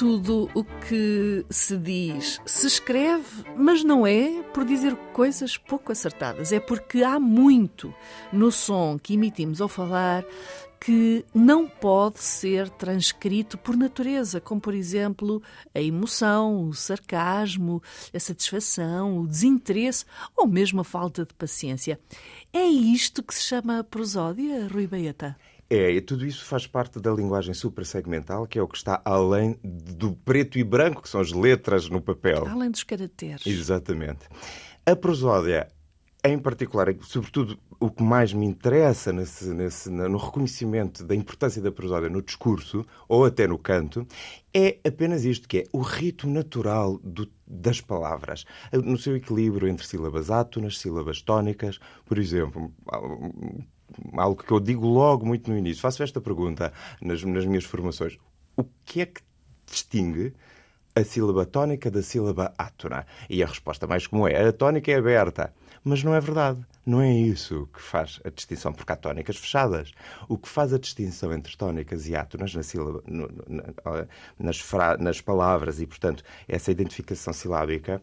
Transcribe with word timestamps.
Tudo 0.00 0.48
o 0.54 0.64
que 0.64 1.44
se 1.50 1.76
diz 1.76 2.40
se 2.46 2.66
escreve, 2.66 3.44
mas 3.54 3.84
não 3.84 4.06
é 4.06 4.42
por 4.44 4.64
dizer 4.64 4.96
coisas 5.12 5.58
pouco 5.58 5.92
acertadas. 5.92 6.52
É 6.52 6.58
porque 6.58 7.02
há 7.02 7.20
muito 7.20 7.94
no 8.32 8.50
som 8.50 8.98
que 8.98 9.12
emitimos 9.12 9.60
ao 9.60 9.68
falar 9.68 10.24
que 10.80 11.22
não 11.34 11.68
pode 11.68 12.20
ser 12.20 12.70
transcrito 12.70 13.58
por 13.58 13.76
natureza, 13.76 14.40
como 14.40 14.58
por 14.58 14.72
exemplo 14.72 15.42
a 15.74 15.82
emoção, 15.82 16.66
o 16.66 16.72
sarcasmo, 16.72 17.82
a 18.14 18.18
satisfação, 18.18 19.18
o 19.18 19.26
desinteresse 19.26 20.06
ou 20.34 20.46
mesmo 20.46 20.80
a 20.80 20.84
falta 20.84 21.26
de 21.26 21.34
paciência. 21.34 22.00
É 22.50 22.64
isto 22.64 23.22
que 23.22 23.34
se 23.34 23.42
chama 23.42 23.84
prosódia, 23.84 24.66
Rui 24.66 24.86
Baeta? 24.86 25.36
É, 25.72 25.88
e 25.88 26.00
tudo 26.00 26.26
isso 26.26 26.44
faz 26.44 26.66
parte 26.66 26.98
da 26.98 27.12
linguagem 27.12 27.54
suprassegmental, 27.54 28.44
que 28.44 28.58
é 28.58 28.62
o 28.62 28.66
que 28.66 28.76
está 28.76 29.00
além 29.04 29.56
do 29.62 30.12
preto 30.12 30.58
e 30.58 30.64
branco, 30.64 31.00
que 31.00 31.08
são 31.08 31.20
as 31.20 31.30
letras 31.30 31.88
no 31.88 32.00
papel. 32.00 32.44
Além 32.48 32.72
dos 32.72 32.82
caracteres. 32.82 33.46
Exatamente. 33.46 34.26
A 34.84 34.96
prosódia, 34.96 35.68
em 36.24 36.36
particular, 36.40 36.92
sobretudo 37.02 37.56
o 37.78 37.88
que 37.88 38.02
mais 38.02 38.32
me 38.32 38.44
interessa 38.44 39.12
nesse, 39.12 39.54
nesse, 39.54 39.88
no 39.88 40.18
reconhecimento 40.18 41.04
da 41.04 41.14
importância 41.14 41.62
da 41.62 41.70
prosódia 41.70 42.10
no 42.10 42.20
discurso, 42.20 42.84
ou 43.08 43.24
até 43.24 43.46
no 43.46 43.56
canto, 43.56 44.04
é 44.52 44.76
apenas 44.84 45.24
isto, 45.24 45.48
que 45.48 45.58
é 45.58 45.64
o 45.72 45.82
ritmo 45.82 46.32
natural 46.32 46.98
do, 46.98 47.30
das 47.46 47.80
palavras, 47.80 48.44
no 48.72 48.98
seu 48.98 49.14
equilíbrio 49.14 49.68
entre 49.68 49.86
sílabas 49.86 50.32
átonas, 50.32 50.78
sílabas 50.78 51.22
tónicas, 51.22 51.78
por 52.04 52.18
exemplo 52.18 52.74
algo 54.14 54.42
que 54.42 54.52
eu 54.52 54.60
digo 54.60 54.86
logo 54.86 55.26
muito 55.26 55.50
no 55.50 55.56
início. 55.56 55.82
Faço 55.82 56.02
esta 56.02 56.20
pergunta 56.20 56.72
nas, 57.00 57.22
nas 57.22 57.44
minhas 57.44 57.64
formações. 57.64 58.18
O 58.56 58.64
que 58.84 59.02
é 59.02 59.06
que 59.06 59.20
distingue 59.66 60.34
a 60.94 61.04
sílaba 61.04 61.46
tónica 61.46 61.90
da 61.90 62.02
sílaba 62.02 62.52
átona? 62.58 63.06
E 63.28 63.42
a 63.42 63.46
resposta 63.46 63.86
mais 63.86 64.06
comum 64.06 64.26
é 64.26 64.48
a 64.48 64.52
tónica 64.52 64.90
é 64.90 64.96
aberta. 64.96 65.52
Mas 65.84 66.04
não 66.04 66.14
é 66.14 66.20
verdade. 66.20 66.60
Não 66.84 67.00
é 67.00 67.12
isso 67.12 67.68
que 67.72 67.80
faz 67.80 68.20
a 68.24 68.30
distinção, 68.30 68.72
porque 68.72 68.92
há 68.92 68.96
tónicas 68.96 69.36
fechadas. 69.36 69.92
O 70.28 70.38
que 70.38 70.48
faz 70.48 70.72
a 70.72 70.78
distinção 70.78 71.32
entre 71.32 71.56
tónicas 71.56 72.08
e 72.08 72.16
átonas 72.16 72.54
na 72.54 72.62
sílaba, 72.62 73.02
no, 73.06 73.28
na, 73.48 74.06
nas, 74.38 74.58
fra, 74.58 74.96
nas 74.96 75.20
palavras 75.20 75.80
e, 75.80 75.86
portanto, 75.86 76.24
essa 76.48 76.70
identificação 76.70 77.32
silábica 77.32 78.02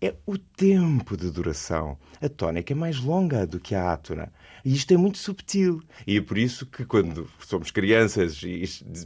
é 0.00 0.14
o 0.26 0.38
tempo 0.38 1.16
de 1.16 1.30
duração. 1.30 1.98
A 2.20 2.28
tónica 2.28 2.72
é 2.72 2.76
mais 2.76 3.00
longa 3.00 3.46
do 3.46 3.58
que 3.58 3.74
a 3.74 3.92
átona. 3.92 4.32
E 4.64 4.74
isto 4.74 4.92
é 4.92 4.96
muito 4.96 5.18
subtil. 5.18 5.82
E 6.06 6.18
é 6.18 6.20
por 6.20 6.38
isso 6.38 6.66
que, 6.66 6.84
quando 6.84 7.28
somos 7.40 7.70
crianças 7.70 8.40
e 8.42 8.64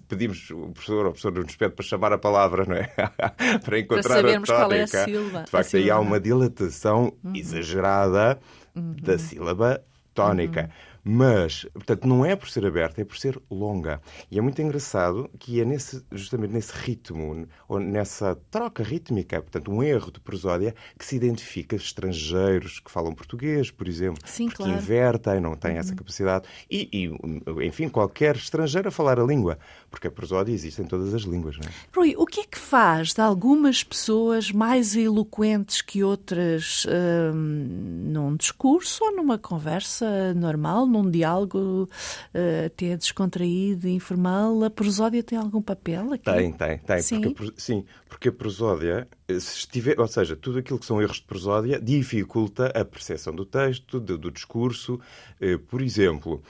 pedimos 0.09 0.51
o 0.51 0.69
professor 0.69 1.05
ou 1.05 1.11
o 1.11 1.13
professor 1.13 1.33
nos 1.33 1.57
pede 1.57 1.75
para 1.75 1.85
chamar 1.85 2.13
a 2.13 2.19
palavra, 2.19 2.67
não 2.67 2.77
é? 2.77 2.89
para 3.65 3.79
encontrar 3.79 4.23
para 4.23 4.37
a 4.37 4.41
tónica. 4.41 4.47
Qual 4.47 4.73
é 4.73 4.83
a 4.83 4.87
sílaba. 4.87 5.43
De 5.45 5.51
facto, 5.51 5.77
aí 5.77 5.91
há 5.91 5.99
uma 5.99 6.21
dilatação 6.21 7.13
uhum. 7.25 7.35
exagerada. 7.35 8.39
Da 8.75 9.19
sílaba 9.19 9.81
tónica. 10.15 10.71
Mas, 11.05 11.67
portanto, 11.73 12.07
não 12.07 12.25
é 12.25 12.37
por 12.37 12.49
ser 12.49 12.65
aberta, 12.65 13.01
é 13.01 13.05
por 13.05 13.17
ser 13.17 13.41
longa. 13.51 14.01
E 14.31 14.39
é 14.39 14.41
muito 14.41 14.63
engraçado 14.63 15.29
que 15.39 15.61
é 15.61 15.65
nesse, 15.65 16.05
justamente 16.13 16.53
nesse 16.53 16.73
ritmo, 16.73 17.47
ou 17.69 17.81
nessa 17.81 18.37
troca 18.51 18.83
rítmica, 18.83 19.41
portanto, 19.41 19.73
um 19.73 19.83
erro 19.83 20.13
de 20.13 20.21
prosódia, 20.21 20.75
que 20.97 21.05
se 21.05 21.17
identifica 21.17 21.75
estrangeiros 21.75 22.79
que 22.79 22.91
falam 22.91 23.15
português, 23.15 23.71
por 23.71 23.89
exemplo, 23.89 24.23
Sim, 24.25 24.47
porque 24.47 24.63
claro. 24.63 24.79
invertem, 24.79 25.41
não 25.41 25.57
têm 25.57 25.73
uhum. 25.73 25.79
essa 25.79 25.95
capacidade. 25.95 26.49
E, 26.71 26.89
e, 26.93 27.67
enfim, 27.67 27.89
qualquer 27.89 28.37
estrangeiro 28.37 28.89
a 28.89 28.93
falar 28.93 29.19
a 29.19 29.25
língua, 29.25 29.59
porque 29.91 30.07
a 30.07 30.11
prosódia 30.11 30.53
existe 30.53 30.83
em 30.83 30.87
todas 30.87 31.13
as 31.13 31.23
línguas. 31.23 31.59
Não 31.59 31.69
é? 31.69 31.73
Rui, 31.95 32.15
o 32.17 32.27
que 32.27 32.41
é 32.41 32.45
que 32.45 32.59
faz 32.59 33.13
de 33.13 33.21
algumas 33.21 33.83
pessoas 33.83 34.53
mais 34.53 34.95
eloquentes 34.95 35.83
que 35.83 36.05
outras 36.05 36.87
hum, 37.35 38.11
num 38.13 38.37
discurso 38.37 39.05
ou 39.05 39.17
numa 39.17 39.39
conversa 39.39 40.33
normal? 40.35 40.87
Num 40.93 41.11
diálogo 41.11 41.89
uh, 42.35 42.67
até 42.67 42.97
descontraído, 42.97 43.89
informal, 43.89 44.65
a 44.65 44.71
prosódia 44.71 45.23
tem 45.23 45.39
algum 45.39 45.63
papel 45.63 46.13
aqui? 46.13 46.25
Tem, 46.25 46.53
tem, 46.53 46.79
tem. 46.79 47.01
Sim, 47.01 47.33
porque, 47.33 47.61
sim, 47.61 47.85
porque 48.09 48.29
a 48.29 48.33
prosódia, 48.33 49.09
eh, 49.27 49.41
se 49.41 49.59
estiver, 49.59 49.99
ou 49.99 50.07
seja, 50.07 50.37
tudo 50.37 50.59
aquilo 50.59 50.79
que 50.79 50.87
são 50.87 51.01
erros 51.01 51.17
de 51.17 51.25
prosódia 51.25 51.81
dificulta 51.81 52.67
a 52.67 52.85
percepção 52.85 53.35
do 53.35 53.45
texto, 53.45 53.99
do, 53.99 54.19
do 54.19 54.31
discurso. 54.31 55.01
Uh, 55.41 55.59
por 55.59 55.81
exemplo, 55.81 56.43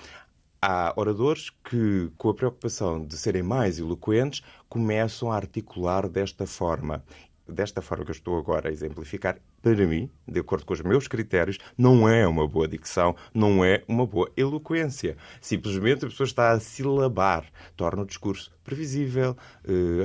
há 0.61 0.93
oradores 0.97 1.51
que, 1.51 2.11
com 2.17 2.29
a 2.29 2.35
preocupação 2.35 3.05
de 3.05 3.17
serem 3.17 3.43
mais 3.43 3.79
eloquentes, 3.79 4.43
começam 4.69 5.31
a 5.31 5.37
articular 5.37 6.09
desta 6.09 6.47
forma 6.47 7.05
desta 7.49 7.83
forma 7.83 8.05
que 8.05 8.11
eu 8.11 8.15
estou 8.15 8.39
agora 8.39 8.69
a 8.69 8.73
exemplificar, 8.73 9.39
para 9.61 9.87
mim, 9.87 10.11
de 10.27 10.41
acordo 10.41 10.65
com 10.65 10.73
os 10.73 10.81
meus 10.81 11.09
critérios, 11.09 11.59
não 11.77 12.09
é 12.09 12.27
uma 12.27 12.47
boa 12.47 12.69
dicção, 12.69 13.15
não 13.35 13.65
é 13.65 13.83
uma 13.89 14.07
boa 14.07 14.31
eloquência. 14.37 15.17
Simplesmente 15.41 16.05
a 16.05 16.09
pessoa 16.09 16.27
está 16.27 16.51
a 16.53 16.61
silabar, 16.61 17.45
torna 17.77 18.03
o 18.03 18.07
discurso 18.07 18.53
previsível, 18.65 19.37
eh, 19.65 20.05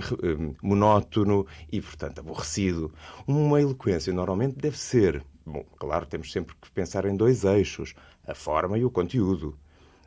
monótono 0.61 1.45
e, 1.71 1.81
portanto, 1.81 2.19
aborrecido. 2.19 2.91
Uma 3.27 3.61
eloquência 3.61 4.11
normalmente 4.11 4.55
deve 4.55 4.77
ser, 4.77 5.23
bom, 5.45 5.63
claro, 5.77 6.05
temos 6.05 6.31
sempre 6.31 6.55
que 6.61 6.71
pensar 6.71 7.05
em 7.05 7.15
dois 7.15 7.43
eixos, 7.43 7.93
a 8.25 8.35
forma 8.35 8.77
e 8.77 8.83
o 8.83 8.91
conteúdo. 8.91 9.57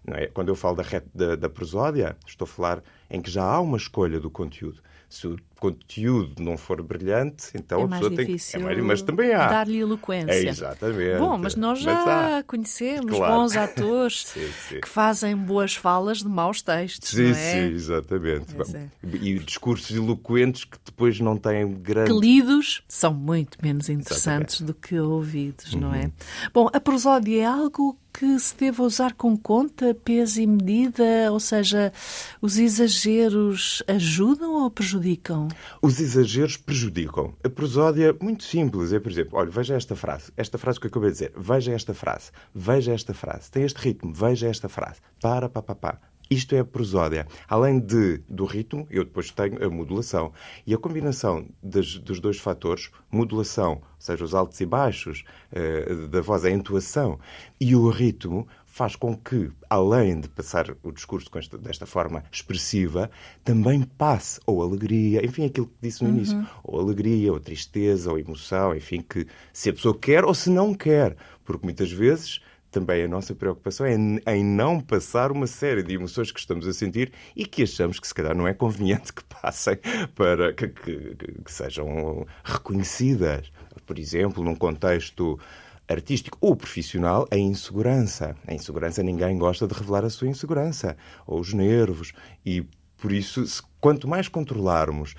É? 0.06 0.26
Quando 0.28 0.48
eu 0.48 0.56
falo 0.56 0.76
da, 0.76 0.84
da, 1.14 1.36
da 1.36 1.50
prosódia, 1.50 2.16
estou 2.26 2.44
a 2.44 2.48
falar 2.48 2.82
em 3.10 3.20
que 3.20 3.30
já 3.30 3.44
há 3.44 3.60
uma 3.60 3.76
escolha 3.76 4.18
do 4.18 4.30
conteúdo. 4.30 4.80
Se 5.08 5.26
o 5.26 5.36
conteúdo 5.60 6.42
não 6.42 6.56
for 6.56 6.82
brilhante, 6.82 7.50
então 7.54 7.82
é 7.82 7.84
a 7.84 7.88
pessoa 7.88 8.10
tem 8.16 8.26
que. 8.26 8.56
É 8.56 8.58
mais, 8.58 8.78
mas 8.78 9.02
também 9.02 9.32
há. 9.34 9.46
Dar-lhe 9.46 9.78
eloquência. 9.78 10.32
É, 10.32 10.48
exatamente. 10.48 11.18
Bom, 11.18 11.36
mas 11.36 11.54
nós 11.54 11.78
já 11.78 12.42
conhecemos 12.46 13.14
claro. 13.14 13.34
bons 13.34 13.56
atores 13.56 14.26
sim, 14.32 14.48
sim. 14.68 14.80
que 14.80 14.88
fazem 14.88 15.36
boas 15.36 15.74
falas 15.74 16.18
de 16.18 16.28
maus 16.28 16.62
textos. 16.62 17.10
Sim, 17.10 17.24
não 17.24 17.30
é? 17.30 17.34
sim, 17.34 17.74
exatamente. 17.74 18.46
É. 18.74 18.88
E 19.22 19.38
discursos 19.38 19.94
eloquentes 19.94 20.64
que 20.64 20.78
depois 20.84 21.20
não 21.20 21.36
têm 21.36 21.70
grande. 21.74 22.10
Que 22.10 22.18
lidos 22.18 22.82
são 22.88 23.12
muito 23.12 23.58
menos 23.62 23.88
interessantes 23.88 24.56
exatamente. 24.56 24.64
do 24.64 24.74
que 24.74 24.98
ouvidos, 24.98 25.74
uhum. 25.74 25.80
não 25.80 25.94
é? 25.94 26.04
Uhum. 26.04 26.12
Bom, 26.54 26.70
a 26.72 26.80
prosódia 26.80 27.42
é 27.42 27.44
algo 27.44 27.98
que 28.12 28.38
se 28.38 28.56
deva 28.56 28.82
usar 28.82 29.14
com 29.14 29.36
conta, 29.36 29.94
peso 29.94 30.40
e 30.40 30.46
medida? 30.46 31.30
Ou 31.30 31.40
seja, 31.40 31.92
os 32.40 32.58
exageros 32.58 33.82
ajudam 33.86 34.54
ou 34.62 34.70
prejudicam? 34.70 35.48
Os 35.82 36.00
exageros 36.00 36.56
prejudicam. 36.56 37.34
A 37.44 37.48
prosódia, 37.48 38.16
muito 38.20 38.44
simples, 38.44 38.92
é, 38.92 39.00
por 39.00 39.10
exemplo, 39.10 39.38
olha, 39.38 39.50
veja 39.50 39.74
esta 39.74 39.96
frase, 39.96 40.32
esta 40.36 40.58
frase 40.58 40.80
que 40.80 40.86
eu 40.86 40.90
acabei 40.90 41.10
de 41.10 41.14
dizer, 41.14 41.32
veja 41.36 41.72
esta 41.72 41.94
frase, 41.94 42.30
veja 42.54 42.92
esta 42.92 43.14
frase, 43.14 43.50
tem 43.50 43.62
este 43.64 43.78
ritmo, 43.78 44.12
veja 44.12 44.48
esta 44.48 44.68
frase, 44.68 45.00
para, 45.20 45.48
pá, 45.48 45.62
pá, 45.62 45.74
pá. 45.74 46.00
Isto 46.30 46.54
é 46.54 46.60
a 46.60 46.64
prosódia. 46.64 47.26
Além 47.48 47.80
de, 47.80 48.18
do 48.28 48.44
ritmo, 48.44 48.86
eu 48.88 49.04
depois 49.04 49.32
tenho 49.32 49.64
a 49.64 49.68
modulação. 49.68 50.32
E 50.64 50.72
a 50.72 50.78
combinação 50.78 51.48
das, 51.60 51.96
dos 51.96 52.20
dois 52.20 52.38
fatores, 52.38 52.88
modulação, 53.10 53.72
ou 53.72 53.82
seja, 53.98 54.22
os 54.22 54.32
altos 54.32 54.60
e 54.60 54.64
baixos 54.64 55.24
uh, 55.50 56.06
da 56.06 56.20
voz, 56.20 56.44
a 56.44 56.50
entoação, 56.50 57.18
e 57.60 57.74
o 57.74 57.88
ritmo, 57.90 58.46
faz 58.70 58.94
com 58.94 59.16
que, 59.16 59.50
além 59.68 60.20
de 60.20 60.28
passar 60.28 60.74
o 60.82 60.92
discurso 60.92 61.28
esta, 61.34 61.58
desta 61.58 61.86
forma 61.86 62.22
expressiva, 62.30 63.10
também 63.44 63.82
passe 63.82 64.40
ou 64.46 64.62
alegria, 64.62 65.24
enfim, 65.26 65.44
aquilo 65.44 65.66
que 65.66 65.74
disse 65.82 66.02
no 66.04 66.08
uhum. 66.08 66.16
início, 66.16 66.48
ou 66.62 66.80
alegria, 66.80 67.32
ou 67.32 67.40
tristeza, 67.40 68.10
ou 68.10 68.18
emoção, 68.18 68.74
enfim, 68.74 69.02
que 69.02 69.26
se 69.52 69.68
a 69.70 69.72
pessoa 69.72 69.98
quer 69.98 70.24
ou 70.24 70.32
se 70.32 70.48
não 70.48 70.72
quer, 70.72 71.16
porque 71.44 71.66
muitas 71.66 71.90
vezes 71.90 72.40
também 72.70 73.02
a 73.02 73.08
nossa 73.08 73.34
preocupação 73.34 73.84
é 73.84 73.96
em 74.36 74.44
não 74.44 74.80
passar 74.80 75.32
uma 75.32 75.48
série 75.48 75.82
de 75.82 75.94
emoções 75.94 76.30
que 76.30 76.38
estamos 76.38 76.68
a 76.68 76.72
sentir 76.72 77.12
e 77.34 77.44
que 77.44 77.64
achamos 77.64 77.98
que 77.98 78.06
se 78.06 78.14
calhar 78.14 78.36
não 78.36 78.46
é 78.46 78.54
conveniente 78.54 79.12
que 79.12 79.24
passem 79.24 79.76
para 80.14 80.52
que, 80.52 80.68
que, 80.68 81.16
que 81.44 81.52
sejam 81.52 82.24
reconhecidas. 82.44 83.50
Por 83.84 83.98
exemplo, 83.98 84.44
num 84.44 84.54
contexto 84.54 85.36
artístico 85.90 86.38
ou 86.40 86.54
profissional, 86.54 87.26
a 87.30 87.36
insegurança. 87.36 88.36
A 88.46 88.54
insegurança, 88.54 89.02
ninguém 89.02 89.36
gosta 89.36 89.66
de 89.66 89.74
revelar 89.74 90.04
a 90.04 90.10
sua 90.10 90.28
insegurança, 90.28 90.96
ou 91.26 91.40
os 91.40 91.52
nervos. 91.52 92.12
E 92.46 92.64
por 92.96 93.12
isso, 93.12 93.44
quanto 93.80 94.06
mais 94.06 94.28
controlarmos 94.28 95.14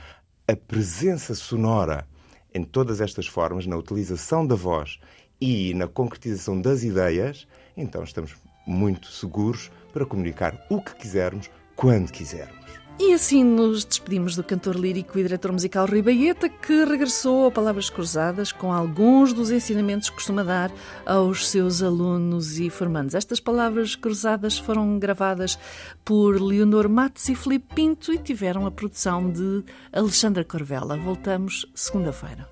a 0.47 0.55
presença 0.55 1.35
sonora 1.35 2.07
em 2.53 2.63
todas 2.63 3.01
estas 3.01 3.27
formas, 3.27 3.65
na 3.65 3.77
utilização 3.77 4.45
da 4.45 4.55
voz 4.55 4.99
e 5.39 5.73
na 5.73 5.87
concretização 5.87 6.59
das 6.59 6.83
ideias, 6.83 7.47
então 7.75 8.03
estamos 8.03 8.35
muito 8.65 9.07
seguros 9.07 9.71
para 9.91 10.05
comunicar 10.05 10.65
o 10.69 10.81
que 10.81 10.95
quisermos, 10.95 11.49
quando 11.75 12.11
quisermos. 12.11 12.80
E 13.03 13.13
assim 13.13 13.43
nos 13.43 13.83
despedimos 13.83 14.35
do 14.35 14.43
cantor 14.43 14.75
lírico 14.75 15.17
e 15.17 15.23
diretor 15.23 15.51
musical 15.51 15.87
Rui 15.87 16.03
Baeta, 16.03 16.47
que 16.47 16.85
regressou 16.85 17.47
a 17.47 17.51
Palavras 17.51 17.89
Cruzadas 17.89 18.51
com 18.51 18.71
alguns 18.71 19.33
dos 19.33 19.49
ensinamentos 19.49 20.07
que 20.07 20.17
costuma 20.17 20.43
dar 20.43 20.71
aos 21.03 21.49
seus 21.49 21.81
alunos 21.81 22.59
e 22.59 22.69
formandos. 22.69 23.15
Estas 23.15 23.39
palavras 23.39 23.95
cruzadas 23.95 24.59
foram 24.59 24.99
gravadas 24.99 25.57
por 26.05 26.39
Leonor 26.39 26.87
Matos 26.87 27.27
e 27.27 27.33
Felipe 27.33 27.73
Pinto 27.73 28.13
e 28.13 28.19
tiveram 28.19 28.67
a 28.67 28.71
produção 28.71 29.31
de 29.31 29.63
Alexandra 29.91 30.43
Corvella. 30.43 30.95
Voltamos 30.95 31.65
segunda-feira. 31.73 32.47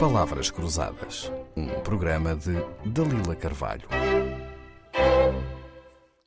Palavras 0.00 0.50
Cruzadas, 0.50 1.30
um 1.54 1.68
programa 1.80 2.34
de 2.34 2.56
Dalila 2.86 3.36
Carvalho. 3.36 3.86